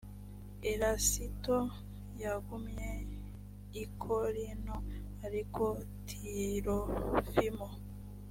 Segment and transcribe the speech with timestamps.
[0.71, 1.59] erasito
[2.23, 2.91] yagumye
[3.83, 4.77] i korinto
[5.25, 5.63] ariko
[6.07, 7.67] tirofimo